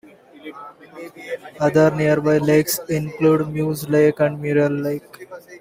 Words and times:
Other 1.59 1.91
nearby 1.95 2.39
lakes 2.39 2.79
include 2.89 3.49
Moose 3.53 3.87
Lake 3.87 4.19
and 4.21 4.41
Muriel 4.41 4.71
Lake. 4.73 5.27